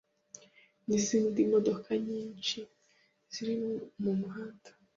n’izindi 0.87 1.39
modoka 1.53 1.89
nyinshi 2.07 2.59
ziri 3.33 3.53
mu 4.03 4.11
muhanda 4.21 4.69